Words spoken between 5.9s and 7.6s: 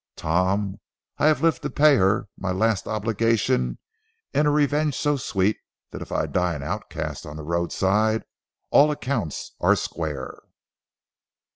that if I die an outcast on the